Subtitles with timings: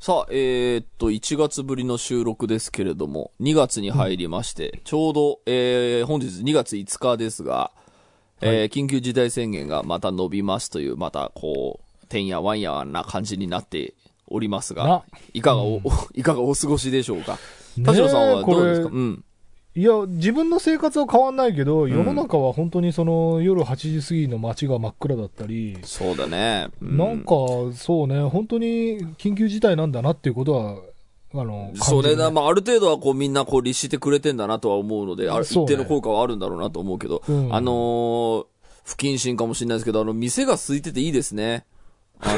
[0.00, 7.70] さあ、えー、っと、1月ぶりの収録ですけれども、2月に入りまして、ちょうど、えー、本日2月5日ですが、
[8.40, 13.92] えー緊急事態宣言がまた伸びますという、また、こう、てんやわんやな感じになって
[14.26, 15.02] おりますがな、
[15.34, 15.82] いかがお、
[16.16, 17.38] いかがお過ごしでしょうか？
[17.84, 18.88] 田代さんはどうですか？
[18.88, 19.24] こうん。
[19.76, 21.90] いや、自分の生活は変わんないけど、ん。
[21.90, 26.68] 世の中は本当にその夜8時過ぎの街が真っ暗だったり、そうだね。
[26.82, 27.26] うなんか、
[27.74, 30.82] そうね、本当に緊急事態なんだなっていうことは、
[31.32, 35.74] あの、そうね、感じるだまあ、ある程度はこうみんなこう律してくれてんだなとは思うので、あるそうね。
[35.74, 37.54] 一定の効果はあるんだろうなと思うけど、うん。
[37.54, 38.46] あのー
[38.90, 41.64] 不謹慎かもしれないですけど、あの、店が空いてていいですね。
[42.18, 42.34] あ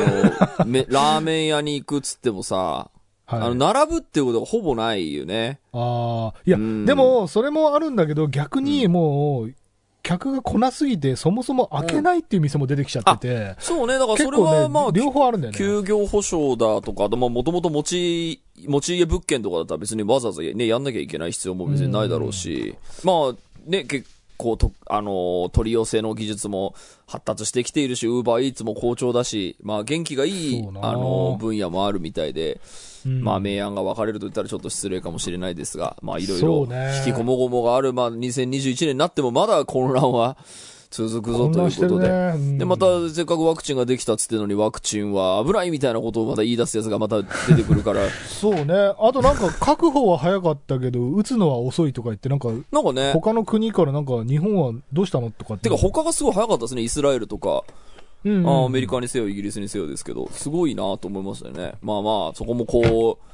[0.59, 2.91] の、 めラーメン屋に行くっつってもさ、
[3.37, 3.47] はい。
[3.47, 5.61] あの、並ぶっていうことがほぼないよね。
[5.73, 6.85] ああ、いや、うん。
[6.85, 9.55] でも、それもあるんだけど、逆にもう、
[10.03, 15.59] 客が来なすぎて、そもそも開けないっていう店も出てきちゃってて、そうね、だからそれ結構ね、はまあ、両方あるんだよね。
[15.59, 22.75] 休業保証だとか、もともと持ち、持ち家物件とかだったら別にわざわざね、やんなきゃいけない必要も別にないだろうし、
[23.05, 26.75] まあ、ね、結構と、あのー取り寄せの技術も
[27.07, 32.61] 発達してきているし、ウーバーイーツも好調だし、まあ、元気がいいあのー分野もあるみたいで、
[33.07, 33.23] うん。
[33.23, 36.69] まあ、明暗が分かれると言ったらちょっと失礼かもしれないですが、まあ、いろいそろ
[37.05, 40.37] 引きこもごもがある、まあ、2021年になってもまだ混乱は
[40.93, 42.09] 続くぞということで。
[42.09, 48.75] ねうんで、また、せっかくワクチンができたっつってのに、ワクチンは危ないみたいなことをまた言い出すやつがまた出てくるから、 そうね。
[48.99, 55.65] あとなんか、確保は早かったけど、打つのは遅いとか言って、なんか、なんかね、他の国からなんか、日本はどうしたのとかって。
[55.65, 57.65] てか他がすごい早かったですね、イスラエルとか、
[58.25, 61.75] うんうんアメリカにせよ、イギリスにせよですけど、すごいなと思いましたよね。
[61.83, 63.32] まあまあ、そこもこう、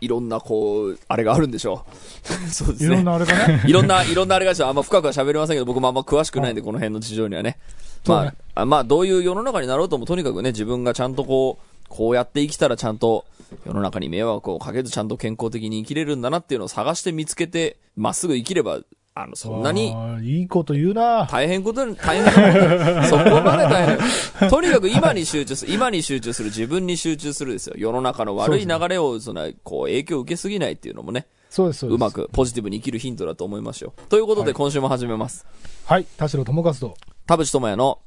[0.00, 1.84] いろんなこう、あれがあるんでしょ
[2.26, 2.32] う。
[2.50, 2.94] そうですね。
[2.94, 3.62] いろんなあれかね。
[3.68, 7.58] いろんな、いろんなあれがあるしあんま深くは喋れませんけど、僕もあんま詳しくないんで、この辺の事情にはね
[8.06, 13.26] まあ、あまあ、どういう世の中になろうとも、とにかくね、自分がちゃんとこう、こうやって生きたらちゃんと、
[13.66, 18.80] 世の中に迷惑をかけずちゃんと健康的に生きれるんだなっていうのを探して見つけて、まっすぐ生きれば、
[19.14, 21.26] あの、そんなに、いいこと言うな。
[21.26, 23.98] 大変ことに、大変なこと、そこまで大
[24.38, 24.48] 変。
[24.48, 27.74] とにかく今に集中する、今に集中する、自分に集中するですよ。
[27.76, 31.96] 世の中の悪い流れを、その、こう、影響を受けすぎないっていうのもね、そうです、そうです。
[31.96, 32.10] うま。
[32.12, 33.92] く、ポジティブに生きるヒントだと思いますよ。
[34.08, 35.44] ということで、はい今週も始めます。
[35.84, 36.06] はい。
[36.16, 36.96] 田代智和と。
[37.26, 37.98] 田淵智也の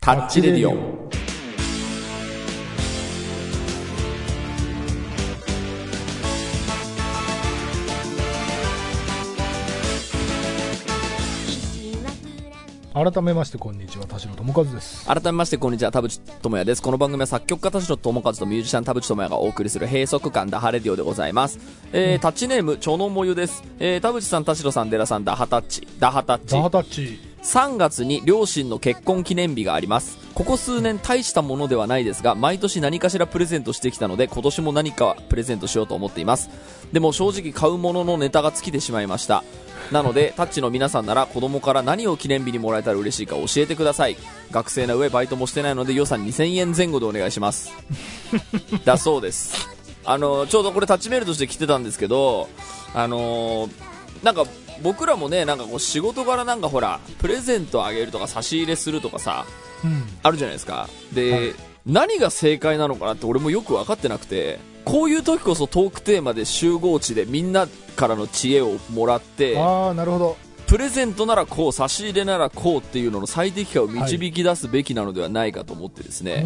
[0.00, 1.27] タッチレディオ。
[13.04, 14.06] 改めまして、こんにちは。
[14.06, 15.06] 田代智和です。
[15.06, 15.92] 改めまして、こんにちは。
[15.92, 16.82] 田淵智也です。
[16.82, 21.60] この番組は作曲家田代智和とミュージシャン田淵智也がお送りする閉塞感ダハレディオでございます。
[21.92, 23.62] えー、タッチネーム、チョノモユです。
[23.78, 25.86] えー、田淵さん、田代さん、デラさん、ダハタッチ。
[26.00, 26.60] ダハタッチザ。
[26.60, 27.20] ハタッチ。
[27.42, 36.48] 3月に両親の結婚記念日がありますここ数年大したものではないですが毎年何かしらプレゼントしてきたので今年も何かプレゼントしようと思っています。
[36.92, 39.42] でも正直買うもののネタが尽きてしまいました。
[39.90, 44.16] なのでタッチの皆さんなら子供から何を記念日にもらえたら嬉しいか教えてください。
[44.52, 47.72] 学生な上バイトもしてないので予算2000円前後でお願いします。
[48.86, 49.68] だそうです。
[50.04, 52.48] あのちょうどこれタッチメールとして来てたんですけど
[52.94, 53.68] あの
[54.22, 54.44] なんか
[54.84, 59.67] 僕らもねなんかこう仕事柄なんかほらプレゼントあげるとか差し入れするとかさうん。
[60.22, 60.88] あるじゃないですか。
[61.12, 61.54] で、はい。
[61.86, 67.66] 何が正解なのかなって俺もよく分かってなくてこういう時こそトークテーマで集合地でみんな
[67.96, 70.36] からの知恵をもらってああ、なるほど。
[70.66, 76.42] プレゼントならこう差し入れならこうっていうのの最適化を導き出すべきなのではないかと思ってですね、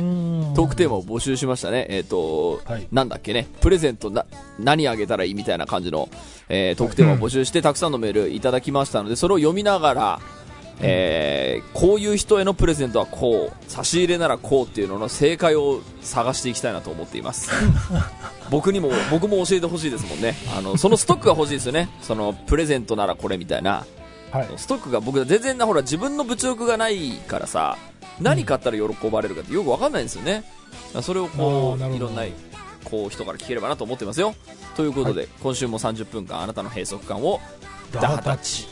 [0.55, 1.89] トークテーマを募集しましたね。
[1.91, 2.87] えっ、と、はい。
[2.93, 4.25] なんだっけね、プレゼントな、
[4.61, 6.09] 何あげたらいいみたいな感じの、
[6.49, 10.21] えートークテーマを募集して、たくさんのメールいただきましたので、それを読みながら、
[10.83, 17.51] えーこういう人へのプレゼントはこう、差し入れならこうっていうのの正解を探していきたいなと思っています。
[18.51, 20.37] 僕にも、僕も教えてほしいですもんね。
[20.57, 21.89] あの、そのストックが欲しいですよね。
[22.03, 23.85] その、プレゼントならこれみたいな。
[24.33, 24.49] はい。
[24.57, 27.77] ストックが僕全然なほら自分の物欲がないからさ
[28.19, 30.43] 何買ったら喜ばれるかってよく分かんないんですよね
[31.03, 32.23] それをこういろんな
[32.85, 34.35] こう人から聞ければなと思ってますよ
[34.75, 37.41] ということで、今週も30分間あなたの閉塞感を
[37.93, 38.67] ダハタッチ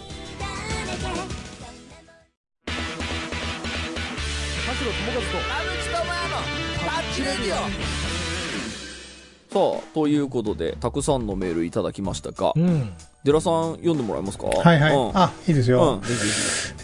[9.53, 12.93] さあということでたくさんのメールいただきましたが、うん。
[13.25, 14.47] デラさん読んでもらえますか？
[14.47, 14.95] はいはい。
[14.95, 15.97] うんあ、いいですうよ。
[15.97, 16.25] ん、ぜひぜ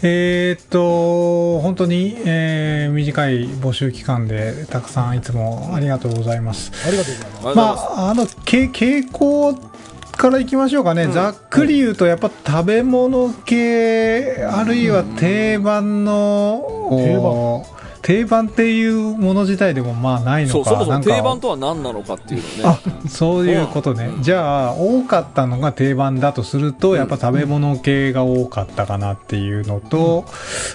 [0.03, 6.71] えーっと、本当に、えー短い募集期間で、たくさんいつもありがとうございます。
[6.85, 7.55] ありがとうございます。
[7.55, 7.63] ま
[8.03, 11.03] あ、あの、け傾向からいきましょうかね。
[11.03, 17.65] うんざっくり言うと、やっぱ食べ物系、あるいは定番の、定番お
[18.01, 22.79] 定番っていうもの自体でもまあないのかそもそも定番とは何なのかっていうのね。
[23.03, 24.23] あそういうことね、うん。
[24.23, 30.25] じゃあ多かったのが定番だとすると、やっぱ食べ物系が多かったかなっていうのと、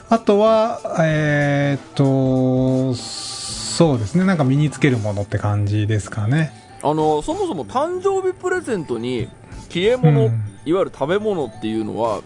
[0.09, 4.25] あとはえーっとそうですね。
[4.25, 6.53] なんか身につけるものって感じですかね。
[6.83, 9.29] あのそもそも誕生日プレゼントに
[9.71, 10.43] 消え物、うん。
[10.65, 12.21] いわゆる食べ物っていうのは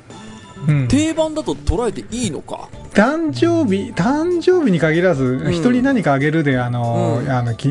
[0.66, 0.88] うん。
[0.88, 5.52] 定番だと捉えていいのか、誕生日、誕生日に限らず、ん。
[5.52, 7.30] 人に何かあげるで、あの、うん。
[7.30, 7.68] あのき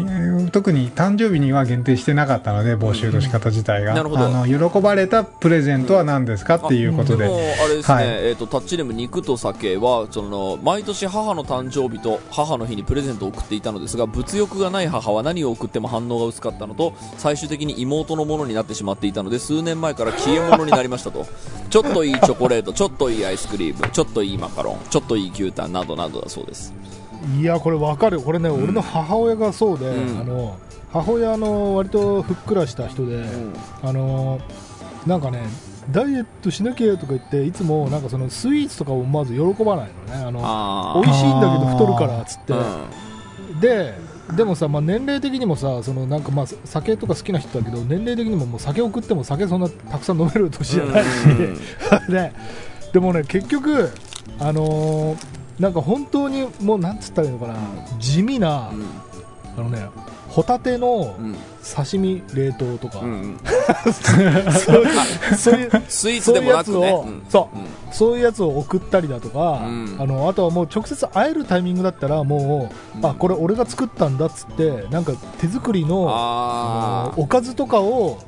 [0.51, 3.93] 特に誕生日には限定してなかったので、募集の仕方自体が。
[3.93, 7.25] あの、喜ばれたプレゼントは何ですかっていうことで。
[7.25, 7.27] あ
[7.67, 8.05] れですね、はい。
[8.07, 21.25] えー、とタッチネーム肉と酒はその毎年母の誕生日と母の日にプレゼントを送っていたのですが物欲がない母は何を送っても反応が薄かったのと最終的に妹のものになってしまっていたので数年前から消え物になりましたと。
[21.69, 26.73] ちょっといいチョコレートちょっといいアイスクリームちょっといいマカロンちょっといい牛タンなどなどだそうです。
[27.39, 28.17] いやこれわかる。
[28.17, 30.19] よこれね、俺の母親がそうで、うん。
[30.19, 30.57] あの
[30.91, 33.25] 母親あの割とふっくらした人で、
[33.83, 34.39] あの
[35.05, 35.45] なんかね
[35.91, 40.23] ダイエットしなきゃとか言っていつもなんかそのスイーツとかをまず喜ばないのね。
[40.25, 42.53] あのあ美味しいんだけど太るからっつって。
[42.53, 43.93] ーで
[44.35, 52.11] でもさ、まあ、年齢的にもさそのなんかまあ酒とか好きな人だけど年齢的にももう酒を食っても酒そんなたくさん飲める年じゃないし、うん。
[52.11, 52.33] で
[52.93, 53.91] でもね結局
[54.39, 57.55] あのーなんか本当にもうなんつったらいいのかな
[57.97, 58.85] 地味な、うん。
[59.57, 59.87] あのね
[60.27, 61.35] ホタテのうん。
[61.65, 63.39] 刺身冷凍とか、うんうん。
[63.91, 64.21] そ
[64.73, 66.91] ういうそういうスイーツでもなくね。
[67.27, 67.65] そううん。
[67.91, 68.17] そう。
[68.17, 69.95] いうやつを送ったりだとか、うん。
[69.97, 73.05] あのあとはもう直接会えるタイミングだったらもう、うん。
[73.05, 78.19] あこれ俺が作ったんだっつってなんか手作りのおかずとかを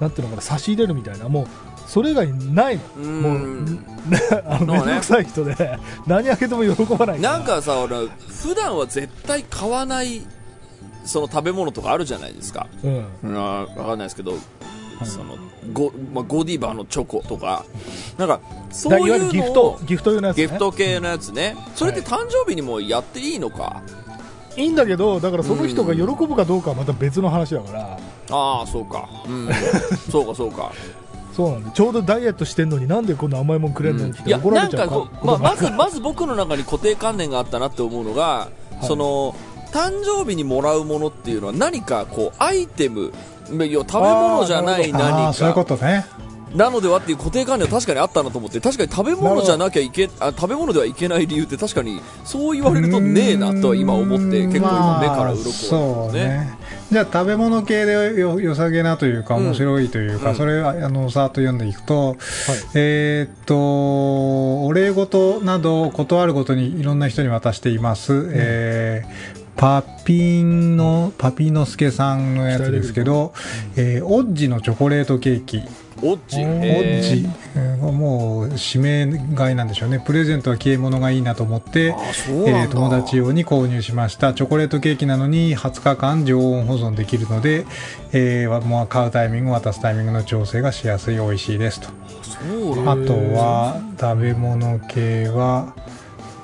[0.00, 1.46] なんていうのかな差し入れるみたいなもう
[1.92, 3.04] それ以外ないの。
[3.04, 3.84] もう、ん。
[4.48, 7.32] あの面倒くさい人で 何あげても喜ばないら。
[7.32, 10.22] なんかさ俺普段は絶対買わない
[11.04, 12.66] その食べ物とかあるじゃないですか。
[12.82, 13.04] うん。
[13.24, 13.34] うん。
[13.34, 14.32] わかんないですけど、
[15.04, 15.36] その
[15.74, 17.66] ゴ,、まあ、ゴディバのチョコとか。
[18.16, 18.40] なんか
[18.70, 21.56] そうだいわゆるいうのギフトをギフト用のやつ、ね、ギフト系のやつね。
[21.74, 23.82] それって誕生日にもやっていいのか、
[24.56, 27.98] いいんだけどだからその人が喜ぶかどうかはまた別の話だから、
[28.30, 29.10] ああそうか。
[29.28, 29.50] うん。
[30.10, 30.72] そうかそうか
[31.32, 34.94] そうなんでちょうどダイエットしてんのになんでこんな甘いもんくれんのって怒られちゃうか？
[34.94, 38.48] こう、まあ、まず まず僕の中に固定観念があったなって思うのが、
[38.82, 39.34] いその
[39.72, 43.12] 誕生日にもらうものっていうのは何かこうアイテム
[43.50, 43.72] い。
[43.72, 46.06] や食べ物じゃない何あ、そういうこかとね。
[46.54, 55.78] なのではっていう固定観念は確かにあったなと思って確かに食べ物じゃなきゃいけあ食べ物ではいけない理由って確かにそう言われるとねえなとは今思って結構今目から鱗ですね。
[56.10, 56.58] うね。
[56.90, 60.36] じゃあ食べ物系でよ良さげなというかうん面白いというか、うん。
[60.36, 62.16] それはあのさーっと読んでいくと、はい。
[62.74, 73.34] えーっとお礼事などことあるごとにいろんな人に渡しています、えーパピンのパピノスケさんのやつですけど、
[73.76, 75.62] えーオッジのチョコレートケーキ
[76.02, 77.92] オッジ、えー。
[77.92, 80.00] もう指名買いなんでしょうね。
[80.04, 84.34] プレゼントは消え物がいいなと思ってえー友達用に購入しました。
[84.34, 87.66] チョコレートケーキなのに20日間常温保存できるので、
[88.12, 91.88] えーもう買うタイミング渡すタイミングの調整がしやすい美味しいですと。
[92.86, 95.74] あとは食べ物系は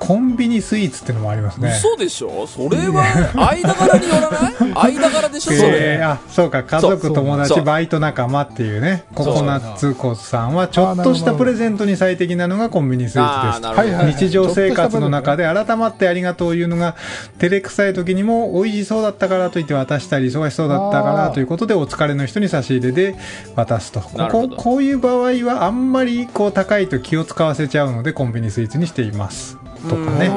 [0.09, 1.69] コンビニスイーツってのもありますね。
[1.77, 2.47] 嘘でしょ？
[2.47, 3.03] それは
[3.35, 4.95] 間柄によらない？
[4.97, 5.51] 間柄でしょ？
[5.53, 6.01] そえれ。
[6.01, 6.63] ーあそうか。
[6.63, 9.03] 家族友達バイト仲間っていうね。
[9.13, 14.23] ココナッツコさんはちょっとしたプレゼントに最適なのがコンビニスイーツです。
[14.25, 16.95] 日常生活の中で改まってありがとうを言うのが
[17.37, 23.15] 照れくさい時にも美味しそうだったからと言って渡したり忙しそうだったからということでお疲れの人に差し入れで
[23.55, 23.99] 渡すと。
[24.01, 29.55] こここういう場合はあんまりこう高いと気を使わせちゃうのでコンビニスイーツにしています
[29.87, 30.29] とかうんね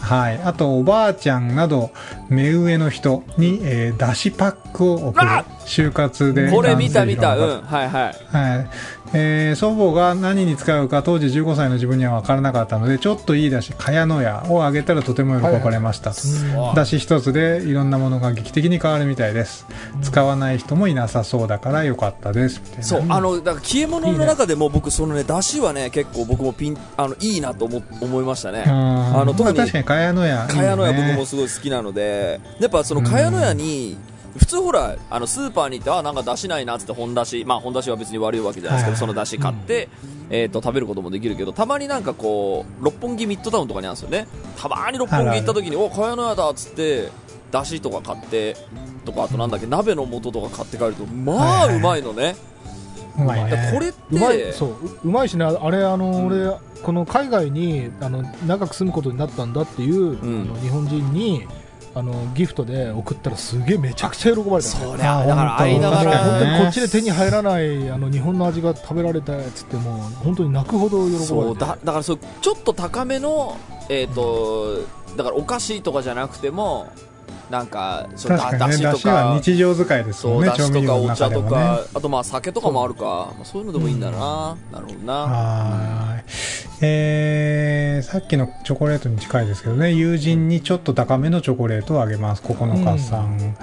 [0.00, 1.90] はい、あとおばあちゃんなど
[2.28, 5.28] 目上の人に、えー、だしパックを送る。
[5.28, 7.36] あ就活でこれ見た見た。
[7.36, 7.62] うん。
[7.62, 8.16] はいはい。
[8.34, 8.70] はい
[9.12, 16.12] えー祖母が何に使うか当時15歳の自分には分からなかったのでちょっといいだし茅野屋をあげたらとても喜ばれました。
[16.74, 19.66] だし一つでいろんなものが劇的に変わるみたいです。
[20.02, 22.60] 使わない人もいなさそうだからよかったです。
[22.80, 28.64] そう、あの、だから消え物の中でも僕、そのね、出汁はね、結構僕もピン、あの、いいなと思思いましたね。
[28.66, 33.96] ああの、特に、確かに茅野屋茅野屋僕ももすごい好きなので、やっぱその茅野屋に、
[34.36, 39.00] 普通ほら、あの、スーパーに行って、あ、なんか出汁ないなっつって本出汁、まあ本出汁は別に悪いわけじゃないですけど、はい。
[39.00, 39.88] その出汁買って、
[40.30, 44.26] えっと、食べることもできるけど、たまになんかこう、六本木ミッドタウンとかにあるんですよね。
[44.56, 47.10] たまに六本木行った時に、お、茅野屋だっつって、
[47.50, 48.56] 出汁とか買って、
[49.04, 52.36] とか、あとなんだっけ、鍋の素とか買って帰ると、まあ、うまいのね。
[53.18, 53.70] うまいね。
[53.72, 55.44] これっうまいてそうううまいしね。
[55.44, 56.26] あれあの、うん。
[56.26, 60.42] 俺この海外にあの長く住むことになったんだっていう、ん。
[60.42, 61.46] あの日本人に
[61.98, 71.26] あのギフトで送ったらすげえめちゃくちゃ喜ばれたそのりゃだから間柄本当にこっちで手に入らないあの日本の味が食べられたやつってもう本当に泣くほど喜ばれて。
[71.26, 74.78] そうだだからそうちょっと高めのえっ、と
[75.16, 76.92] だからお菓子とかじゃなくても
[77.50, 86.68] なんかそうねだしとか日常使いですもねそうんだしと調味料のかお茶とか、あとまあ酒とかもあるかまあそういうのでもいいんだな、なるほどなはーい。
[86.80, 92.42] えー、さっきのチョコレートに近いですけどね、友人にちょっと高めのチョコレートをあげます。
[92.42, 93.56] 9日さん。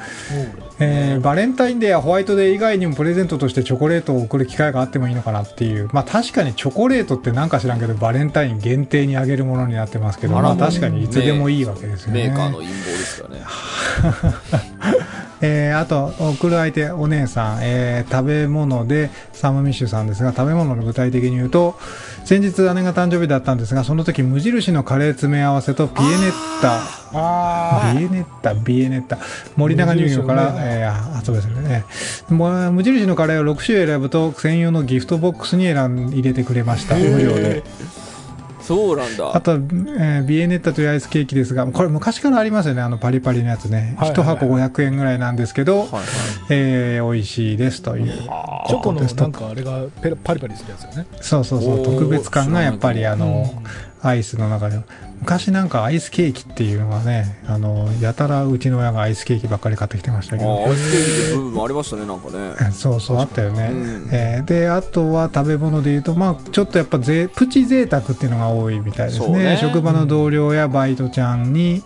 [0.80, 5.90] えーバレンタインデーやホワイトデー以外にもプレゼントとしてチョコレートを送る機会があってもいいのかなっていう。
[5.94, 12.28] まあ確かにチョコレートってなんか知らんけど、バレンタイン限定にあげるものになってますけど、まあ確かにいつでもいいわけですよね。
[12.28, 13.42] メーカーの陰謀ですよね
[15.42, 21.78] えーあと、送る相手、お姉さん、えー食べ物で、サムミッシュさんですが、食べ物の具体的に言うと、
[22.24, 26.80] 先日姉が誕生日だったんですが、その時無印のカレー詰め合わせとピエネッタ、
[27.14, 29.18] あビエネッタ、ビエネッタ、
[29.58, 30.60] 森永乳業から、ね。
[30.62, 31.84] えー発売するね。
[32.30, 36.96] もう無印のカレーを6種類選ぶと、専用のギフトボックスに選ん入れてくれました。
[36.96, 37.64] 無料で。
[38.66, 39.36] そうなんだ。
[39.36, 43.96] あと、えービエネッタというアイスケーキですが、これ昔からありますよね、あのパリパリのやつね。
[43.98, 46.04] はいはい一箱500円ぐらいなんですけど、はいはい。
[46.50, 48.08] えー美味しいですという。
[48.08, 51.08] チョコのなんかあれがペラパリパリするやつよね。
[51.22, 54.08] そうそうそう、特別感がやっぱりあの、うん。
[54.08, 54.84] アイスの中でも。
[55.20, 60.66] 昔なんかアイスケーキっていうのがね、あの、やたらうちの親がアイスケーキばっかり買ってきてましたけど。
[60.66, 63.70] アイスケーキって部分もありましたねなんかねそうそう、あったよね。
[63.72, 69.56] うんえーで、あとは食べ物で言うと、まあ、ちょっとやっぱぜ、プチ贅沢っていうのが多いみたいですね。
[69.56, 71.84] ね職場の同僚やバイトちゃんに、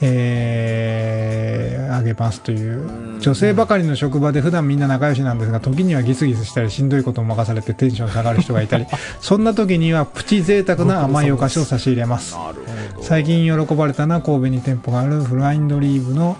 [0.00, 3.16] えーあげますというう。
[3.18, 8.86] ん女性ばかりの職場で普段みんな仲良しなんですが、時にはギスギスしたりしんどいことを任されてテンション下がる人がいたり、
[9.20, 12.34] そんな時にはプチ贅沢な甘いお菓子を差し入れます。
[12.34, 12.69] なるほど
[13.02, 16.36] 最近喜ばれたのは神戸に店舗があるフラインドリーブの、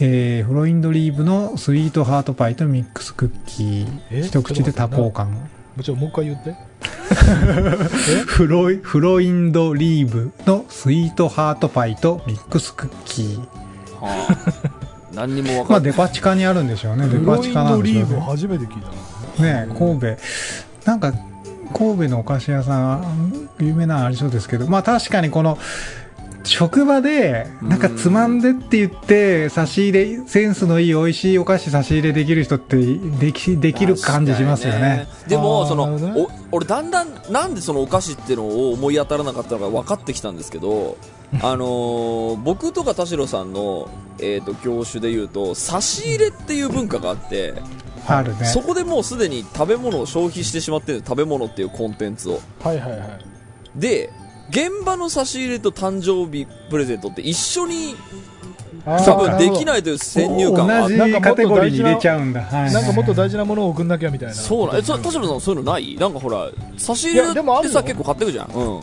[0.00, 4.20] えーフロインドリーブのスイートハートパイとミックスクッキえ？
[4.20, 5.48] ー一口で多幸感。
[5.76, 6.54] もちろんもう一回言って。
[8.26, 13.38] フロイフロインドリーブのスイートハートパイとミックスクッキー。
[14.00, 14.78] はあ。
[15.14, 15.90] 何にも分まかんない。
[15.90, 17.08] あデパ地下にあるんでしょうね。
[17.08, 18.20] デパ地下なんでしょうね。
[18.20, 18.82] 初めて聞い
[19.36, 19.66] たな。
[19.66, 20.16] ね神戸。
[20.84, 21.12] なんか
[21.74, 25.58] 神戸のお菓子屋さん有名なのありそうですけどまあ確かにこの
[26.44, 35.08] 職場でなんかつまんでって言って差し入れセンスのいい美味しいお菓子差し入れできる人ってできできる感じしますよね。
[35.26, 40.96] でもそのお俺だんだんなんでそのお菓子っていうのを思い当たらなかったのか分かってきたんですけど
[41.42, 47.54] あのー僕とか田代さんの、えー、と業種でいうと差し入れっていう文化があって、
[48.08, 48.44] あるね。
[48.46, 52.40] そこでもうすでに食べ物を消費してしまってる食べ物っていうコンテンツを。
[52.62, 53.00] はいはいはい。
[53.76, 54.10] で
[54.50, 57.94] 現場の差し入れと誕生日プレゼントって一緒に
[58.84, 62.42] 多分できいないという先入観があ同ってじカテゴリーに入れちゃうんだ。
[62.42, 62.72] はい。
[62.72, 64.34] なんかもっと大事なものを送んなきゃみたいな。
[64.34, 65.96] そうなんえそ田代さんそういうのない？
[65.96, 66.48] なんかほら
[66.78, 67.70] 差し入いれっやでもあるよ。
[67.70, 68.46] てさ結構買ってくじゃん。
[68.48, 68.80] うん。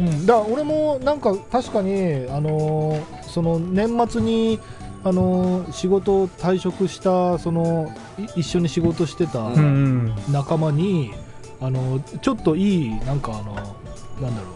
[0.00, 1.92] うん、だから俺もなんか確かに、
[2.30, 4.58] あのーその年末に、
[5.02, 10.14] あのー仕事を退職したそのい一緒に仕事してたうんうん。
[10.32, 11.12] 仲間に、
[11.60, 13.54] あのーちょっといいなんかあの
[14.20, 14.48] なんだろ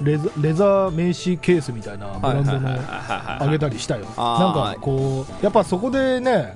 [0.00, 4.06] うレザレザー名刺ケースみたいなブランドのあげたりしたよ。
[4.06, 6.54] なんかこうやっぱそこでね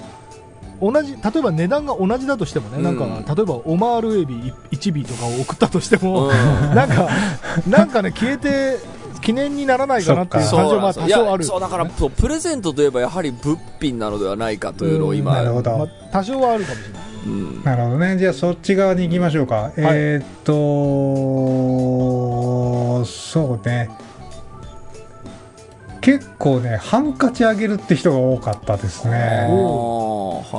[0.81, 2.83] 同じ例えば値段が同じだとしてもね、うん。
[2.83, 6.75] なんか例えばオマールエビ1尾とかを送ったとしても、うん。
[6.75, 7.09] なんか、
[7.69, 8.79] なんかね、消えて、
[9.25, 11.45] 記念にならないかなっていうそ感情はまあそうなんですよ多少ある。
[11.45, 17.03] そうだからそうプレゼントといえばやはり物品なのではないかというのを今、なるほどまあ、多少はあるかもしれない。
[17.27, 18.19] うんなるほどね。
[18.19, 19.73] じゃあそっち側に行きましょうか。
[19.79, 20.53] えーっと、
[23.07, 23.89] そうね。
[26.05, 29.49] 結構ね、ハンカチあげるって人が多かったですあね。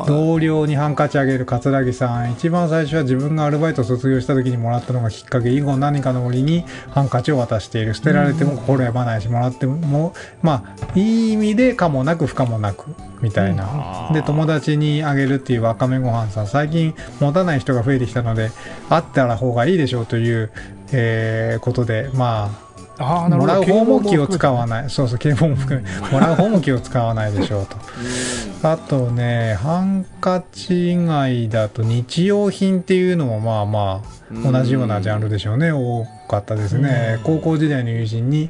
[0.07, 2.31] 同僚にハンカチあげる桂木さん。
[2.31, 5.51] 一番最初は自分がアルバイト卒業した時にもらったのがきっかけ。
[5.51, 7.93] 以後何かの折にハンカチを渡している。
[7.93, 14.09] 捨てられても心やまないし、もらっても、まあ、いい意味で可もなく不可もなく、みたいな。
[14.13, 18.51] で友達にあげるっていうわかめご飯さん最近持たない人が増えてきたので
[18.89, 20.51] あったら方がいいでしょうという、
[20.91, 22.64] えーことでまあ
[22.97, 24.89] あもらう方も気を使わわない。
[24.89, 27.77] そうそう警棒も含めもらう方も気を使わないでしょうと。
[28.67, 34.01] あとねハンカチ以外だと日用品っていうのもまあま
[34.47, 35.71] あ同じようなジャンルでしょうね。
[35.71, 37.19] 多かったですね。
[37.23, 38.49] 高校時代の友人に、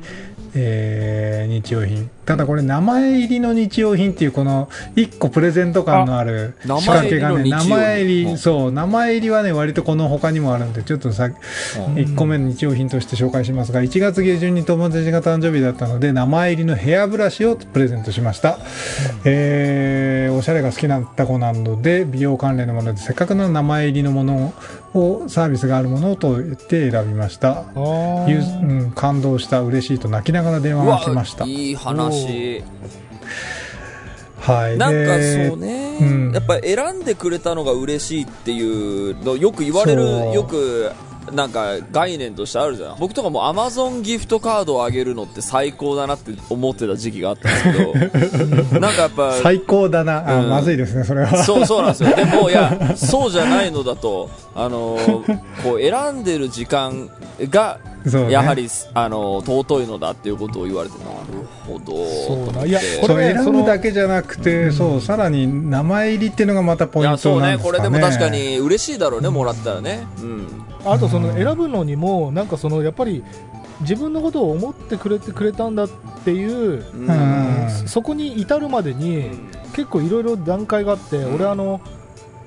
[0.54, 18.58] えー日用品ただこれ名前入りの日用品っていうこの一個プレゼント感のあるあ仕掛けがね名前入りそう名前入りはね割とこの他にもあるんでちょっとさ1個目の日用品として紹介しますが1月下旬に友達が誕生日だったので名前入りのヘアブラシをプレゼントしました、
[19.24, 24.54] えーおしゃれが好きな子なので美容関連のものでせっかくの名前入りのもの
[24.94, 27.66] をサービスがあるものをと言って選びました
[28.64, 32.15] うん、感動した嬉しいと泣きながら電話が来ましたいい話
[34.40, 34.78] はい。
[34.78, 36.32] なんかでそうね、うん。
[36.32, 40.04] やっぱ選んでくれたのが嬉しいっていうのよく言われる
[40.34, 40.92] よく
[41.34, 42.98] なんか概念としてあるじゃん。
[43.00, 47.74] 僕とかもアマゾンギフトカードをあげるのって最高だなって思ってた時期があったん
[48.14, 48.80] ですけど。
[48.80, 50.30] なんかやっぱ最高だな。
[50.30, 50.50] あ、うん。
[50.50, 51.44] まずいですねそれは。
[51.44, 52.16] そうそうなんですよ。
[52.16, 55.00] でもいや そうじゃないのだとあの
[55.64, 57.10] こう選んでる時間
[57.50, 58.32] がね。
[58.32, 67.58] やはり、あの尊いのだっていうことを言われてなるほどいやこれ選ぶだけじゃなくて、そうさらに名前入りっていうのがまたポイントなんですかね。
[67.58, 67.64] ね。
[67.64, 70.08] これでも確かに嬉しいだろうねもらったらね。
[70.20, 70.48] うん。
[70.86, 73.24] あとその選ぶのにもなんかそのやっぱり
[73.82, 75.90] 自分のことを思ってくれてくれたんだっ
[76.24, 77.10] ていう、うん。
[77.10, 77.88] うん。
[77.88, 79.32] そこに至るまでに
[79.74, 81.36] 結構いろいろ段階があって、うん。
[81.36, 81.82] 俺あの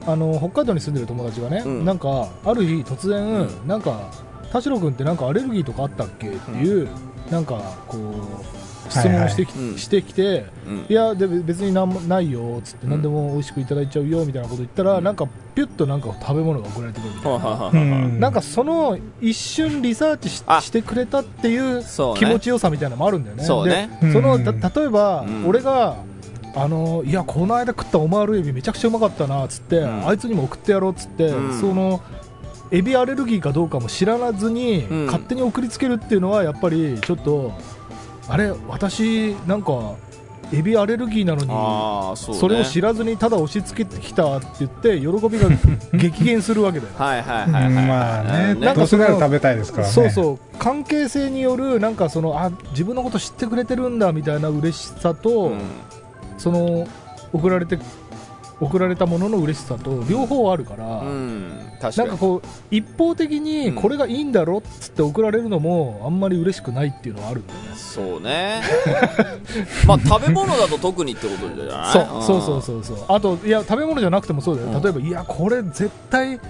[0.07, 1.85] あの北海道に住んでる友達がね、うん。
[1.85, 3.69] なんかある日突然、うん。
[3.69, 4.11] なんか
[4.53, 6.89] 田代君ってなんかアレルギーとかあったっけっていう、
[7.31, 9.79] なんかこう質問をしてき,、はいはいうん。
[9.79, 10.87] してきて、うん。
[10.89, 12.91] いやで別になんもないよっつってうん。
[12.93, 15.05] 何でも美味しくいただいちゃうよみたいなこと言ったら、うん。
[15.05, 17.71] なんかピュッとなんか食べ物が送られてくるみたいな。
[17.73, 20.61] うんなんかその一瞬リサーチしあ。
[20.61, 21.83] してくれたっていう
[22.17, 23.45] 気持ちよさみたいなのもあるんだよね。
[23.45, 23.91] そうね。
[24.01, 25.47] でその例えば、うん。
[25.49, 25.97] 俺が
[26.57, 30.09] あのいやこの間食ったオマールエビめちゃくちゃうまかったなっつって、うん。
[30.09, 31.61] あいつにも送ってやろうっつって、うん。
[31.61, 32.01] その
[32.71, 35.07] エビアレルギーかどうかも知らずに、うん。
[35.07, 37.53] 勝手に送りつけるっていうのはやっぱりちょっと
[38.29, 39.95] あれ私なんか
[40.53, 42.41] エビアレルギーなのにああそうね。
[42.41, 45.49] それを知らずにただ押し付けてきたって言って喜びが
[45.93, 46.93] 激減するわけだよ。
[46.97, 47.87] はいはいはいはい。
[47.87, 49.93] まあねなんかどうせなら食べたいですからね。
[49.93, 55.59] そうそう関係性によるなんかそのあ自分のこと知ってくれてるんだみたいな嬉しさと、うん。
[56.39, 56.87] その
[57.33, 57.79] 送られて
[58.61, 63.75] 送られたものの嬉しさと両方あるから、うんなんかこう一方的にうん。
[63.75, 67.67] これがいいんだろっつって送られるのもあんまり嬉しくないっていうのはあるんだよね。
[67.77, 68.63] そうね。
[69.87, 71.93] まあ食べ物だと特にってことじゃない？
[71.93, 73.05] そうそうそうそうそう。
[73.09, 74.83] あといや食べ物じゃなくてもそうだよ、うん。
[74.83, 76.41] 例えばいやこれ絶対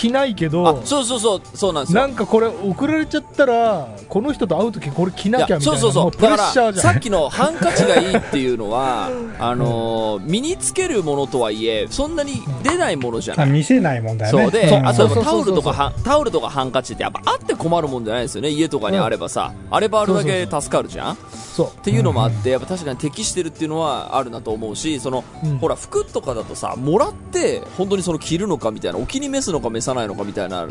[0.00, 2.00] 着ないけあどそうそうそうそうなんですよ。
[2.00, 6.04] なんかこれ送られちゃったらこの人と会う時これ着なきゃみたいなそうそうそう。
[6.06, 6.92] もプレッシャーじゃん。
[6.94, 13.46] さっきの ハンカチがいいっていうのはあのー身につけるものとはいえそんなに出ないものじゃない。
[13.48, 14.42] あ見せないもんだよね。
[14.44, 14.52] そう。
[14.52, 14.86] で、ん。
[14.86, 18.50] あとタオルとかタオルとかハンカチってやっぱあって困るもんじゃないですよね。
[18.50, 21.12] 家とかにあればさ、あればあるだけそう助かるじゃん。
[21.12, 25.58] っそうていうのもあってやっぱ確かに適してるっていうのはあるなと思うしその、うん。
[25.58, 30.68] ほら服とかだとさもらって本当にその着るのかみたいなお気に召すのか召さないのかみたいな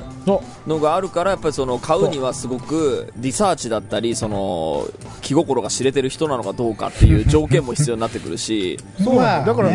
[0.65, 4.87] のがあるからやっぱりその買うにはすごくリサーチだったりその
[5.21, 8.79] 気心が知れてる人なのかどうかっていう 条件も必要になってくるし。
[9.03, 9.15] そう。
[9.17, 9.71] だから、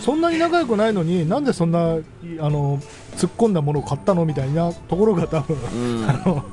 [0.00, 2.02] そんなに仲良くないのになんでそんない
[2.40, 2.80] あの
[3.16, 6.08] 突っ込んだものを買ったのみたいなところが多分、うん。
[6.08, 6.44] あの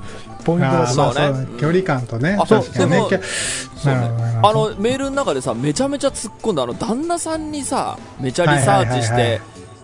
[0.58, 1.48] ポイントだとそうね。
[1.58, 2.84] 距離感とねあそう確か
[4.42, 9.40] あのメールの中でさめちゃめちゃ突っ込んだあの旦那さんにさめちゃリサーチして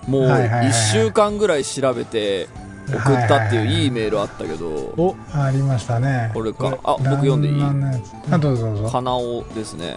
[0.07, 0.67] もうはいはいはいはい。
[0.69, 2.49] 1週間ぐらい調べて
[2.89, 4.67] 送ったっていういいメールあったけど。
[4.97, 6.31] おありましたね。
[6.33, 6.79] これか。
[6.85, 8.41] あ僕読んでいい？
[8.41, 8.89] どうぞどうぞ。
[8.89, 9.97] かなおですね、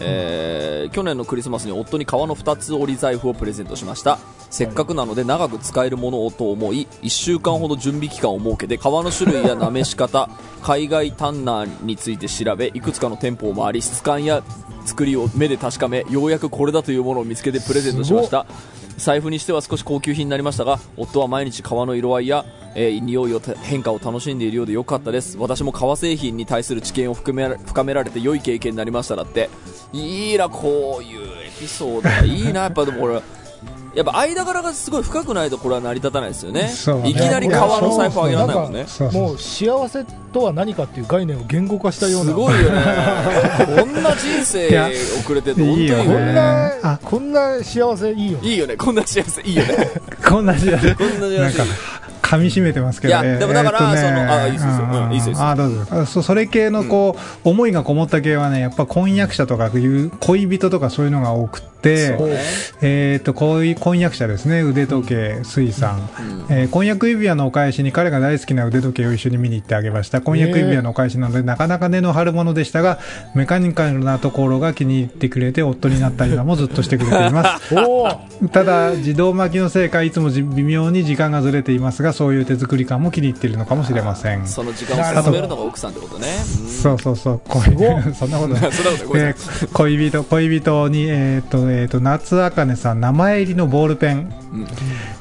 [0.00, 4.18] えー去年のクリスマスに夫に革の2つ折り財布をプレゼントしました。
[4.50, 10.30] せっかくなので長く使えるものをと思い1週間ほど準備期間を設けて革の種類やなめし方
[10.64, 14.42] 海外タンナーについて調べいくつかの店舗を回り質感や
[14.86, 18.46] 作りを目で確かめようやくこれだというものを見つけてプレゼントしました。
[18.98, 25.38] 財布にしては少し高級品になりましたが夫は毎日革の色合いや、えー匂いを変化を楽しんでいるようで良かったです。
[25.38, 29.16] 私も革製品に対する知見を深め深められて良い経験になりました。
[29.16, 29.48] だって
[29.92, 32.26] いいなこういうエピソード。
[32.26, 33.22] いいなやっぱでもこれ
[33.94, 36.68] やっぱ間柄がすごい深くないとこれは成り立たないですよね。
[36.68, 37.10] そうね。
[37.10, 38.86] いきなり革の財布あげられないもんね。
[39.12, 42.30] もう幸せとは何かっていう概念を言語化したような。
[42.30, 42.82] すごいよね。
[43.76, 44.68] こんな人生
[45.24, 45.82] 送れてて本当に。
[45.82, 48.48] いいよこんねなあこんな幸せいいよね。
[48.48, 48.76] いいよね。
[48.76, 49.90] こんな幸せいいよね。
[50.26, 51.38] こんな時代こんな幸せ。
[51.38, 51.64] なんか
[52.28, 55.86] 噛み締めてますけど、いやえーでもだからそのあいいですよいいですよあどうぞ。
[55.90, 62.18] あそそれ系のこう、思いがこもった系はねやっぱ婚約者とかいう恋人とかそういうのが多くって、
[62.82, 64.60] えーっと恋婚約者ですね。
[64.60, 66.10] 腕時計水さん、
[66.50, 70.20] えー婚約指輪のお返しに彼が大好きな腕時計を一緒に見に行ってあげました。
[70.20, 72.98] 婚約指輪のお返しなので、なかなか根の張るものでしたが
[73.34, 77.74] メカニカルなところが気に入ってくれて夫になった今もずっとしてくれています。
[78.52, 84.44] ただ自動巻きのせいかいつもじ微妙に時間がずれていますがそういう手作り感も気に入っているのかもしれません。
[84.44, 86.26] その時間を進めるのが奥さんってことね。
[86.62, 87.62] うんそうそうそう恋
[88.12, 88.70] そんなことない。
[89.72, 94.66] 恋人恋人に、えーとえー、と夏あかねさん名前入りのボールペン、うん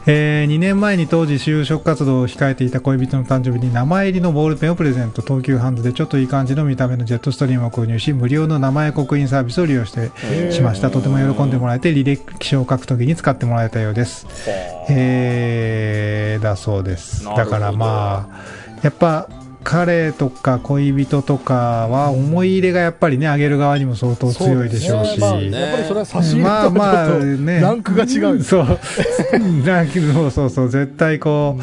[0.09, 10.91] え2年前に当時就職活動を控えていた恋人の誕生日に名前入りのボールペンをプレゼント東急ハンズでちょっといい感じの見た目のジェットストリームを購入し無料の名前刻印サービスを利用してしました。
[10.91, 14.27] とても喜んでもらえて履歴書を書くときに使ってもらえたようです。
[14.89, 17.25] えー、だそうです。
[17.25, 19.27] だからまあやっぱ
[19.63, 25.19] 彼とか恋人とかは思い入れがやっぱりねあげる側にも相当強いでしょうし。
[25.19, 25.51] そうですね。
[25.51, 27.59] まあやっぱりそれは差し入れとはまあね。
[27.59, 28.67] ランクが違うそう。
[29.65, 31.59] ランクそうそうそう絶対こ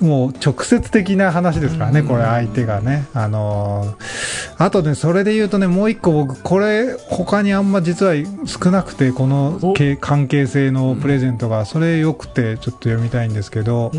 [0.00, 3.06] う、もう直接的な話ですからね、これ相手がね。
[3.14, 8.14] あのーあとね、それで言うとね、もう一個僕、これ、他にあんま実は
[8.46, 13.90] 少なくて、この関係性のプレゼントが、それ良くて、ちょっと読みたいんですけど、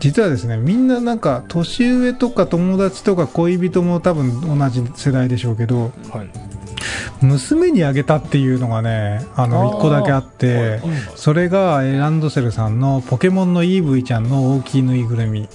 [0.00, 6.30] 実はですね、みんななんか、年上とか友達とか恋人も多分同じ世代でしょうけど、はい。
[7.22, 9.78] 娘にあげたっていうのがね、あの、あー。
[9.78, 10.80] 一個だけあって、
[11.16, 15.48] それが、えーランドセルさんのポケモンの EV ちゃんの大きいぬいぐるみ。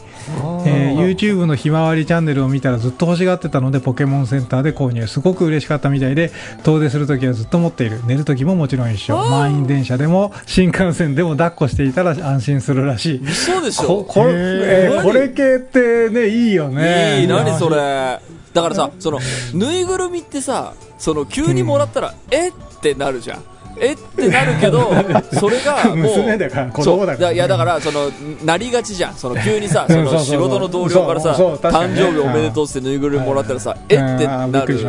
[0.65, 5.05] えー YouTube のひまわりチャンネルを見たらずっと欲しがってたのでポケモンセンターで購入。
[5.07, 6.31] すごく嬉しかったみたいで
[6.63, 7.99] 遠出するときはずっと持っている。
[8.07, 9.17] 寝るときももちろん一緒。
[9.17, 13.21] 満員電車でも新幹線でも抱っこしていたら安心するらしい。
[13.23, 13.87] 嘘でしょ？
[13.87, 17.21] ここれ,、えー何これ系ってねいいよね。
[17.21, 18.19] いい、何それ。
[18.55, 19.19] だからさ、その、
[19.53, 23.43] ぬいぐるみってさ、その、急にもらったら、えってなるじゃん。
[23.77, 24.93] えってなるけど、
[25.37, 27.35] それがもう、娘だから子供だからそう。
[27.35, 28.09] いや、だから、その、
[28.45, 29.15] なりがちじゃん。
[29.15, 34.79] その、急にさ、その、仕事の同僚からさ、誕生日おめでとうってぬいぐるみもらったらさ、えってなる。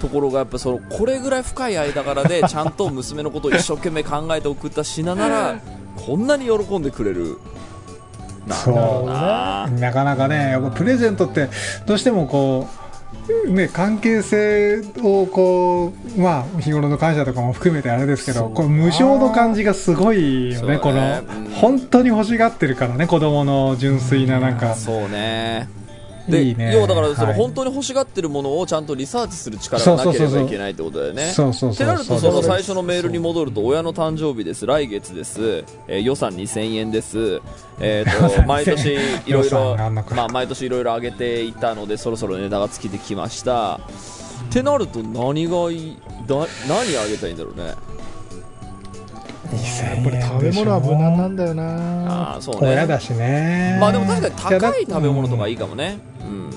[0.00, 5.56] ところが、やっぱその、これぐらい深い間柄で、 ちゃんと娘のことを一生懸命考えて送った品なら、
[6.06, 7.38] こんなに喜んでくれる。
[8.48, 8.56] な。
[8.56, 9.92] んだろうな。
[9.92, 11.48] かなかねやっぱプレゼントって
[11.86, 12.88] どうしてもこう
[13.50, 20.80] ね、関係性をこう、まあ、日頃の感謝とかも含めてあれですけど、これ無償の感じがすごいよね、ね。
[20.82, 25.68] の、うん本当に欲しがってるからね、子供の純粋ななんか、そうね。
[26.28, 26.72] でいいね。
[26.74, 27.36] 要はだからそのはい。
[27.36, 31.32] 本当に欲しがってるものをちゃんとリサーチする力がなければいけないってことだよね。
[31.32, 34.66] そうそうそうってなるとそのそう最初のメールに戻ると親の誕生日です。
[34.66, 37.40] 来月です、えー予算2000円です、
[37.80, 40.14] えー、と 毎年いろい予ろ算があんのか。
[40.14, 43.74] まあ毎年いろいろ上げていたのでそろそろ値段が尽きてきました。
[43.76, 43.80] っ
[44.50, 46.36] てなると何がいいだ
[46.68, 47.74] 何あげたらいいんだろうね。
[49.52, 52.32] やっぱり食べ物は無難なんだよな。
[52.34, 52.68] ああそうね。
[52.68, 53.78] 親だしね。
[53.80, 55.98] まあでも確かに高い食べ物とかいいいかもね。
[56.20, 56.50] うん。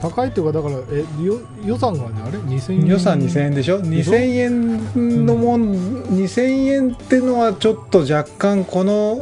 [0.00, 2.86] 高いっていうかだからえよ予算がねあれ？2000円？
[2.86, 5.72] 予算2000円でしょ？2000円のもん、
[6.04, 9.18] 2000円ってのはちょっと若干この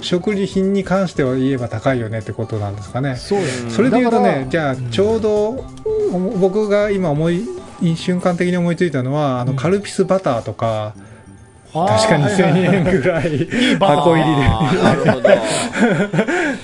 [0.00, 3.16] 食料品に関しては言えば高いよねってことなんですかね。
[3.16, 5.64] そうだようんそれで言うとねじゃあちょうど
[6.40, 7.44] 僕が今思い
[7.96, 9.58] 瞬間的に思いついたのはあのうん。
[9.58, 11.13] カルピスバターとかあー
[11.74, 13.46] 確か2000円ぐらい
[13.78, 14.36] 箱入り
[15.22, 15.38] で。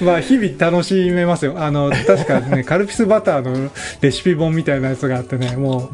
[0.04, 3.70] まあ日々楽しめますよあの確かね カルピスバターの
[4.00, 5.90] レシピ本みたいなやつがあってねも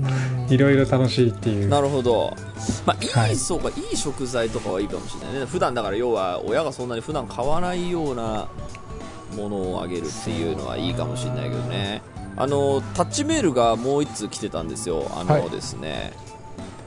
[0.50, 2.34] ういろいろ楽しいっていうなるほど。
[2.84, 5.46] まあ、いい、はいそうか、いい食材とかはいいかもしれないね。
[5.46, 8.48] 普段だから要は、親がそんなに普段買わないような
[9.36, 12.02] ものをあげるっていうのはいいかもしれないけどね。
[12.36, 15.10] あの、タッチメールがもう一通来てたんですよ。
[15.14, 16.12] あのはいですね、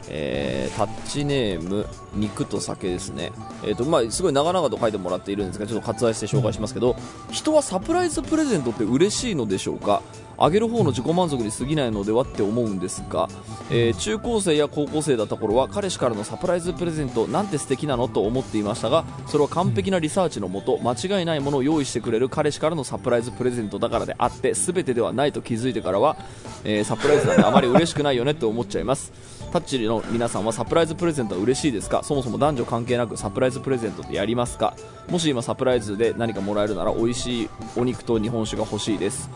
[0.09, 3.31] えータッチネーム、肉と酒ですね。
[3.65, 6.95] えっ、と、まあ、すごい長々と書いてもらっているんですが、ちょっと割愛して紹介しますけど、
[7.31, 10.01] 人はサプライズプレゼントって嬉しいのでしょうか？
[10.41, 13.27] あげる方の自己満足に過ぎないのではって思うんですが、
[13.69, 26.15] えー中高生や高校生だった頃は彼氏からのサプライズプレゼントなんて素敵なのと思っていましたがそれは完璧なリサーチのもと間違いないものを用意してくれる彼氏からのサプライズプレゼントだからであって全てではないと気づいてからは、
[26.63, 29.11] えーサプライズなんてあまり嬉しくないよねって思っちゃいます
[29.49, 32.01] タッチの皆さんはサプライズプレゼントは嬉しいですか？
[32.03, 34.73] そもそも男女関係なくサプライズプレゼントってやりますか？
[35.09, 39.29] もし今サプライズで何かもらえるなら美味しいお肉と日本酒が欲しいです。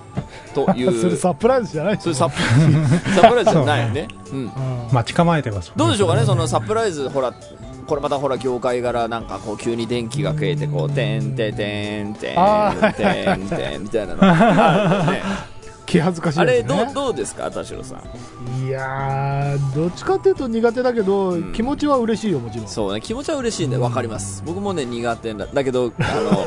[0.54, 1.97] とい そうれサプライズじゃない。
[1.99, 2.36] それサプ
[3.15, 4.52] サプライズじゃないよね、うん、うん
[4.91, 7.34] 待ち構えてますどうでしょうかね、そのサプライズ、ほら、
[7.88, 14.19] これまたほら業界柄なんかこう急に電気が消えてこう「てんてんてんてあんてんてん」みたいなの。
[14.23, 15.53] あるよね
[15.93, 16.45] 気恥ずかしいね。
[16.45, 18.01] れどうどうですか田代さ
[18.58, 18.65] ん？
[18.65, 21.53] いやーどっちかっていうと苦手だけど、うん。
[21.53, 22.67] 気持ちは嬉しいよもちろん。
[22.67, 24.41] そうね気持ちは嬉しいんで分かります。
[24.43, 26.45] 僕もね苦手だだけど あの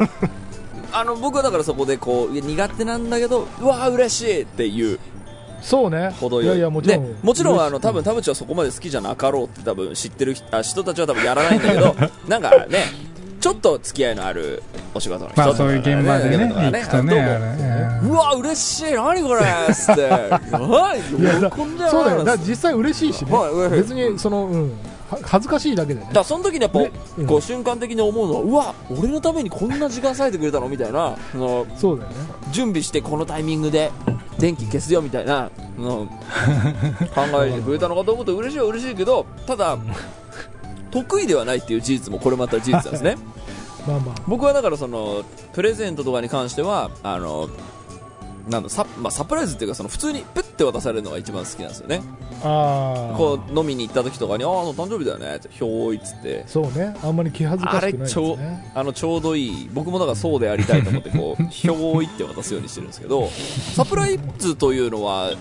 [0.92, 4.98] あの僕はだからそこでこう苦手なんだけどうわー嬉しいっていう
[5.62, 6.11] そうね。
[6.20, 6.46] 程よい。
[6.46, 7.06] いやいやもちろん。
[7.06, 10.50] でもちろんあの多分田淵はそこまで好きじゃなかろうって多分知ってる人
[10.82, 11.94] たちは多分やらないんだけど
[12.26, 13.06] なんかね
[13.46, 14.61] ちょっと付き合いのある
[14.92, 18.92] お仕事の人まあそういう現場でねとか行くとねどうわ嬉しい。
[18.92, 19.42] 何これ。
[19.42, 20.02] っつって。
[20.02, 21.50] は いいやだ
[21.88, 23.30] そうだよだ実際嬉しいしね、
[23.70, 24.72] 別にその、うん、
[25.09, 32.16] は恥ずかしいだけでねだその時にやっぱ、ねうんこう瞬間的に思うのはうわ俺のためにこんな時間割いてくれたのみたいなそのそうだよね
[32.50, 33.92] 準備してこのタイミングで
[34.38, 36.09] 電気消すよみたいなの
[37.14, 39.78] 考えてくれたのかと思うと嬉しいは嬉しいけどただ
[40.90, 43.16] 得意ではないっていう事実もこれまた事実なんですね
[43.87, 44.14] まあまあ。
[44.27, 47.49] 僕はだからそのプレゼントとかに関してはあの
[48.49, 52.01] なんだサ,、まあ、サプライズっていうかその普通にプッて渡されるのが一番好きなんですよね。
[52.44, 56.44] ああこう飲みに行った時とかに「ああ誕生日だよね」って「ひょーい」っつって。
[56.46, 56.94] そうね。
[57.03, 58.38] あんまり気恥ずかしくないですあれちょ
[58.75, 63.29] あのちょうどいい僕もだからそうでありたいと思ってこう ひょーいって渡すようにしてるんですけど
[63.75, 65.33] サプライズというのは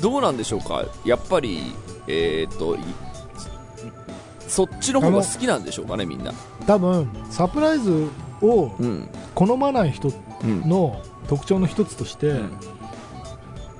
[0.00, 0.84] どうなんでしょうか？
[1.04, 1.74] やっぱり
[2.06, 2.78] えーっとい
[4.52, 6.32] そっちの方が好きなんでしょうかねみんな。
[6.66, 8.08] 多分サプライズ
[8.42, 9.08] をうん。
[9.34, 10.12] 好まない人
[10.44, 10.68] うん。
[10.68, 12.50] の特徴の一つとして、うん。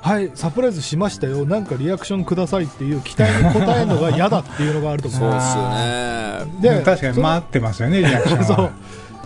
[0.01, 5.21] はいサプライズしましたよなんかリアクションくださいっていう期待に応えるのが嫌だっていうのがあると思う。
[5.21, 6.61] そうっすよね。
[6.63, 8.45] で確かにその待ってますよねリアクションは。
[8.57, 8.71] そう。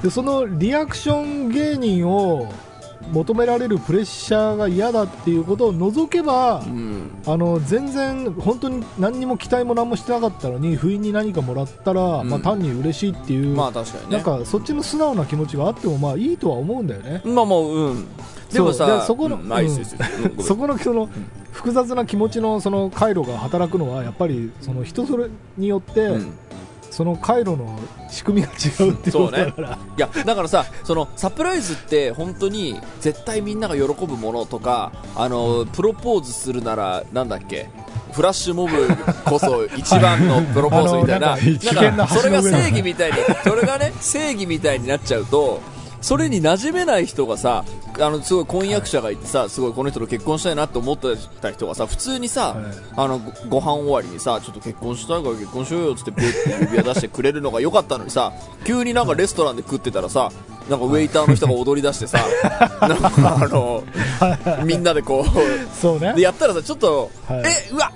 [0.03, 2.53] でそのリアクション芸人を
[3.13, 7.11] 求められるプレッシャーが嫌だっていうことを除けば、うん。
[7.27, 12.31] あの全然本当に何にも期待も何もしてなかったのに不意に何かもらったら、うん。
[12.31, 14.17] まあ、単に嬉しいっていう、まあ確かにね。
[14.17, 17.23] なんかそっちの素直な気持ちがあってもまあいいとは思うんだよね。
[17.25, 18.07] まあもううん。
[18.53, 20.43] でもさでそこのうん。
[20.43, 21.09] そこのその
[21.53, 26.33] 複雑な気持ちのその回路が働くのはやっぱりその人それによって、うん
[26.97, 27.79] その回路の
[28.09, 37.69] 仕組みが違うっていうことだから、いやだからさそのサプライズって本当に絶対みんなが喜ぶものとかあのプロポーズするならなんだっけ？
[38.13, 38.89] フラッシュモブ
[39.27, 41.37] こそ一番のプロポーズみたいな。
[41.37, 45.61] なんかそれが正義みたいにそれがね正義みたいになっちゃうと
[46.01, 47.65] それに馴染めない人がさ
[47.99, 52.65] あのすごい婚約者がいてさすごいこの人と結婚したいなって思ってた人がさ普通にさ、はい。
[52.97, 58.33] あのごご飯終わりにさちょっと結婚したいから結婚しようよっつってブッて指輪出してくれるのが良かったのにさ
[58.65, 60.31] 急になんかレストランで食ってたらさ
[60.69, 62.19] なんかウェイターの人が踊り出してさ
[62.81, 63.11] なんか
[63.43, 63.83] あの
[64.65, 66.13] みんなでこうそうね。
[66.15, 67.43] でやったらさちょっと、はい。
[67.47, 67.93] えうわ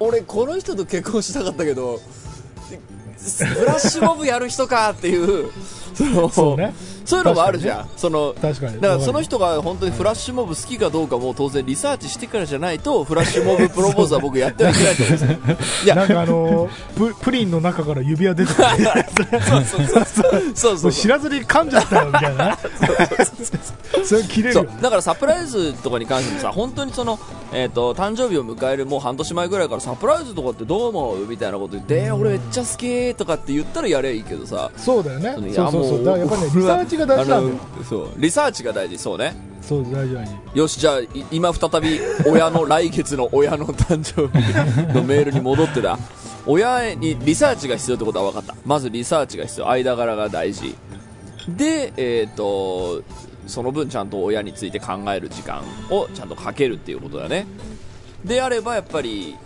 [0.00, 5.50] 俺この人と結婚したかったけどフラッシュモブやる人かっていう
[5.94, 6.72] そのそうね
[7.08, 8.78] そういうのもあるじゃん、その確かに。
[8.82, 15.38] だからその人が本当にフラッシュモブ好きかどうかも当然リサーチしてからじゃないとフラッシュモブプロポーズは僕やってはいけないと思うんですよ。
[15.84, 16.68] い やなんかあの
[16.98, 18.68] ププリンの中から指輪出てくる。
[19.40, 20.06] そうそうそう
[20.54, 22.56] そうそう知らずに噛んじゃったよみたいなね
[24.04, 27.18] それ切れるだからサプライズとかに関してもさ本当にその、
[27.52, 35.48] えー、と誕生日を迎えるもう半年前ぐらいからサプライズとかってどう思うみたいなこと言って、えー俺めっちゃ好きとかって言ったらやればいいけどさそうだよね。
[35.48, 35.98] いやそうそうそう。
[35.98, 38.08] もだからやっぱりねリサーチが大事なんだそう。
[38.16, 39.34] リサーチが大事そうね。
[39.62, 40.32] そう大事大事。
[40.54, 45.98] よしじゃあい今再び親の来月の親の誕生日のメールに戻ってだ。
[46.46, 48.54] 親にリサーチが必要ってことは分かった。
[48.64, 49.68] まずリサーチが必要。
[49.68, 50.74] 間柄が大事。
[51.48, 53.02] でえっ、と
[53.48, 57.46] その分ちゃんと親について考える時間をちゃんとかけるっていうことだね。
[58.24, 59.36] であればやっぱり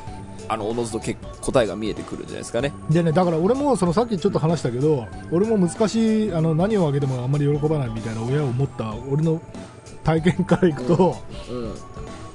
[0.48, 2.72] あのおのずとけ答えが見えてくるんじゃないですかね。
[2.90, 9.40] でねだから俺もそのさっきちょっと話したけど俺も難しいあの何をあげてもあんまり喜ばないみたいな親を持った俺の
[10.04, 11.16] 体験からいくと、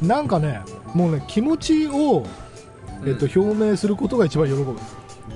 [0.01, 0.08] うん。
[0.08, 0.62] なんかね
[0.93, 2.25] もうね気持ちを、
[3.06, 4.75] えっと表明することが一番喜ぶ。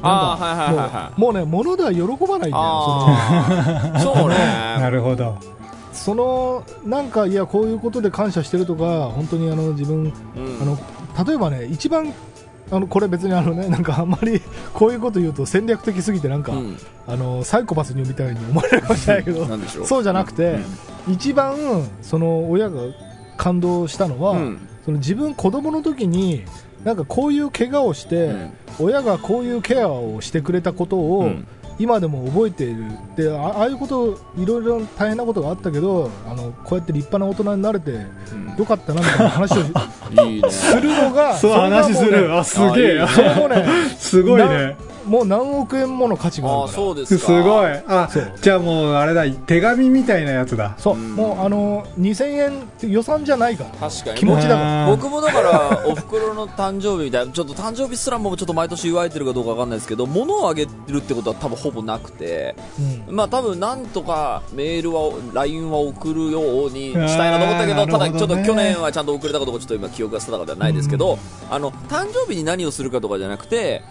[0.03, 4.35] あーはいはいはいはいもうもうね物では喜ばないんだよああそうね。
[4.79, 5.37] なるほど
[6.01, 10.61] そのなんかいやこういうことで感謝してるとか本当にあの自分うん。
[10.61, 10.77] あの
[11.27, 12.11] 例えばね一番
[12.71, 14.41] あのこれ別にあのねなんかあんまり
[14.73, 16.77] こういうこと言うと戦略的すぎてなんか、うん。
[17.07, 19.45] あのサイコパスにみたいに思われるかもしれないけど
[19.85, 20.59] そうじゃなくて、
[21.09, 21.57] 一番
[22.01, 22.83] その親が
[23.35, 24.59] 感動したのは、うん。
[24.85, 26.43] その自分子供の時に
[26.85, 28.49] なんかこういう怪我をして、うん。
[28.79, 31.47] 親がこういうケアをしてくれたことを、うん
[31.81, 32.85] 今でも覚えている。
[33.15, 38.05] であああいうこといろいろ大変なことがあったけどあのこうやって立派な大人になれて
[38.57, 39.63] よかったなみたいな話を
[40.51, 42.33] するのがそう話する。
[42.37, 43.07] あすげえ。
[43.07, 43.65] それもね。
[43.97, 46.73] すごいねもう何億円もの価値があるから。
[46.73, 47.25] そうですか。
[47.25, 47.71] すごい。
[47.87, 48.33] あそう。
[48.41, 49.29] じゃあもうあれだ。
[49.29, 50.75] 手紙みたいなやつだ。
[50.77, 51.15] そう、うん。
[51.15, 53.89] もうあの2000円って予算じゃないから。
[53.89, 54.17] 確かに。
[54.17, 54.87] 気持ちだから。
[54.87, 62.55] 僕もだから お袋の誕生日みたいなちょっと誕生日すらもちょっと毎年祝えてるかどうかわかんないですけど物をあげるってことは多分ほぼなくて。
[63.07, 63.15] うん。
[63.15, 71.17] まあ多分なんとかメールは LINE は送るようにしたいなと思ったけどあーただちょっと去年はちゃんと送れたかどうかちょっと今記憶が定かではないですけど、
[71.49, 73.81] あの誕生日に何をするかとかじゃなくて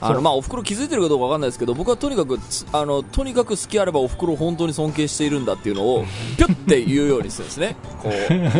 [0.00, 6.04] あのまあお袋気づいてるかどうかわかんないですけど僕はとにかくつあのとにかく好きあればお袋を本当に尊敬しているんだっていうのを
[6.36, 7.76] ぴょって言うようにするんですね。
[8.02, 8.12] こう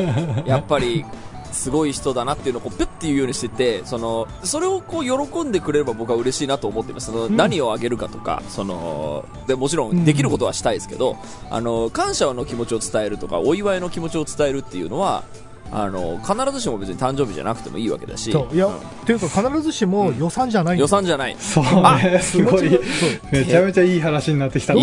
[0.48, 1.04] やっぱり
[1.52, 7.06] すごい人だなっていうのをこうピュッて言うようにしててそのそれをこう喜んでくれれば僕は嬉しいなと思っています。
[7.06, 7.36] その、ん。
[7.36, 10.04] 何をあげるかとかそのでもちろん。
[10.04, 11.16] できることはしたいですけど、
[11.50, 15.24] あの感謝の気持ちを伝えるとかお祝いの気持ちを伝えるっていうのは
[15.70, 18.32] あの必ずしも別に誕生日じゃなくてもいいわけだし。
[18.32, 18.76] そういや、うん。
[18.76, 21.36] っていうか必ずしも予算じゃない予算じゃない。
[21.38, 22.80] そうあねすごい。
[23.30, 24.80] めちゃめちゃいい話になってきたな。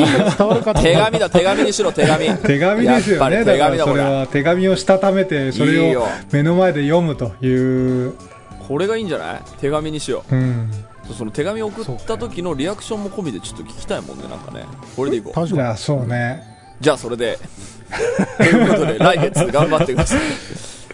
[0.75, 2.27] 手紙だ手紙にしろ手紙。
[2.37, 3.43] 手紙ですよね。
[3.43, 6.07] だから手紙だこれそれは手紙をしたためてそれをよ。
[6.31, 8.13] 目の前で読むという。
[8.67, 9.41] これがいいんじゃない？
[9.59, 10.35] 手紙にしよう。
[10.35, 10.71] ん。
[11.09, 14.65] うその手紙送った時のリアクションも込みでちょっと聞きたいもんねなんかね。
[14.95, 15.33] これでいこう。
[15.33, 16.43] 確かいやそうね。
[16.79, 17.39] じゃあそれで。
[18.37, 20.19] ということで来月頑張ってください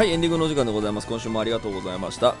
[0.00, 1.06] はいエンディングのお時間でございます。
[1.06, 2.34] 今週もありがとうございました。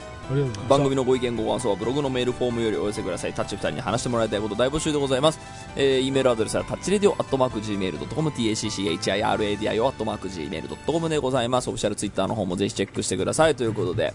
[0.66, 3.34] 番組のご意見ご感想はブログのメールフォームよりお寄せください。
[3.34, 5.38] タッチ2人に話してもらいたいこと大募集でございます。
[5.76, 11.68] えー、E メールアドレスはタッチレディオアットマーク Gmail.com tacchiradio アットマーク Gmail.com でございます。
[11.68, 13.54] オフィシャルツイッターの方もぜひチェックしてください。
[13.54, 14.14] ということで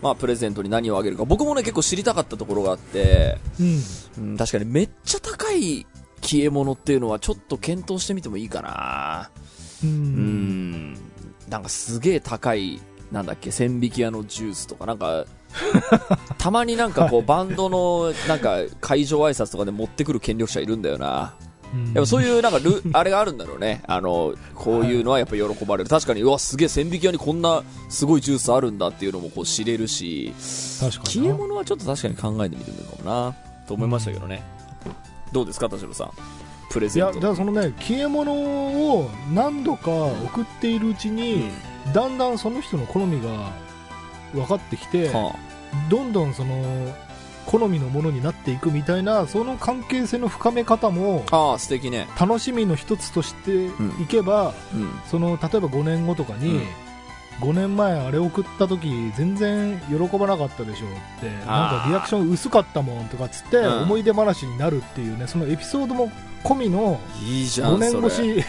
[0.00, 3.82] まあプレゼントに何をあげるか僕もね結構知りたかったところがあってうん
[4.16, 5.86] うん、確かにめっちゃ高い
[6.22, 9.30] 消え物っていうのはちょっと検討してみてもいいかな。
[9.82, 10.92] ううん。
[10.92, 10.93] ん
[11.48, 12.80] なんかすげえ高い
[13.12, 15.24] なんだっけ千匹屋のジュースとかなんか
[16.38, 21.34] たまになんかこうバンドのなんか会場挨拶とかで持ってくる権力者いるんだよな。
[21.72, 21.84] うん。
[21.86, 23.82] やっぱそういうなんかルあれがあるんだろうね。
[23.86, 25.90] あのこういうのはやっぱ喜ばれる。
[25.90, 30.32] 確かにうわすげえ千匹屋にこんなすごいジュースあるんだっていうのもこう知れるし
[30.80, 31.10] 確かにな。
[31.10, 33.36] 消え物はちょっと確かに考えてみてもいいかもな。
[33.68, 34.42] と思いましたけどね、
[35.32, 36.10] どうですか田代さん？
[36.74, 37.14] プレいやゼント。
[37.14, 41.50] だからそのね消え物を何度か送っているうちに、
[41.94, 43.52] だんだんその人の好みが
[44.32, 45.36] 分かってきて、は
[45.88, 46.94] どんどんその
[47.46, 52.08] 好みのものになっていくみたいなその関係性の深め方もあ、ああ素敵ね。
[52.18, 53.70] 楽しみの一つとしてい
[54.08, 54.90] けば、うん。
[55.06, 56.62] その例えば5年後とかに、うん。
[57.40, 63.82] 5年前あれ送った時全然喜ばなかったでしょってなんかリアクション薄かったもんとかっつって、うん。
[63.82, 66.10] 思い出話になるっていうねそのエピソードも
[66.44, 68.44] 込みの5いいじゃん年越し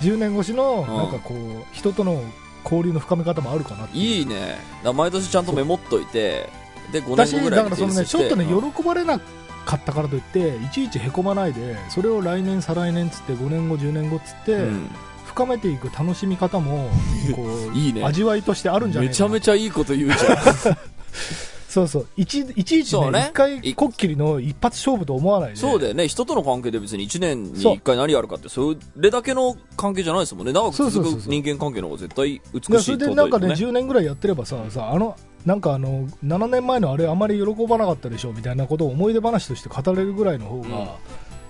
[0.00, 0.86] 10 年越しのん。
[0.86, 2.22] なんかこう人との
[2.64, 4.58] 交流の深め方もあるかないいね。
[4.94, 6.50] 毎年ちゃんとメモっといて
[6.92, 8.72] で5だし年後ぐらいにだからそのねちょっとねうん。
[8.72, 14.90] 喜ばれなかったからといっていちいちへこまないでそれを来年再来年つって5年後10年後っつって、うん。
[15.26, 16.90] 深めていく楽しみ方も
[17.34, 18.04] こう いいね。
[18.04, 20.76] 味わいとしてあるんじゃないめちゃめちちゃいいこと言うじゃん
[21.68, 22.06] そうそう。
[22.16, 23.20] いちいちいちそうね。
[23.20, 26.08] ね一回こっきりの一発勝負と思わないでそうだよね。
[26.08, 27.74] 人との関係で別に1年にそう。
[27.74, 30.52] 1回何やるかってそれだけの関係じゃないですもんね。
[30.54, 40.88] 長く続く人間関係の方が絶対美しいだからそれでなんかね尊いと10年ぐらいやってればささあのなんかあの7年前のあれあまり喜ばなかったでしょみたいなことを思い出話として語れるぐらいの方が、うん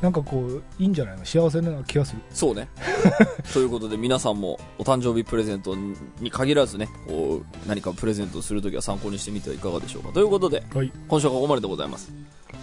[0.00, 1.24] なんかこういいんじゃないの？
[1.24, 2.22] 幸せな気がする。
[2.30, 2.68] そうね。
[3.52, 5.74] ということで皆さんもお誕生日プレゼント
[6.20, 10.11] に限らずねこう何かプレゼントするときは参考にしてみてはいかがでしょうか。
[10.12, 12.12] ということではい、今週はここまででございます。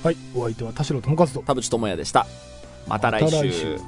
[0.03, 1.41] はい、お相手は田代智和と。
[1.41, 2.25] 田淵智也でした。
[2.87, 3.25] また来週。
[3.25, 3.79] また来週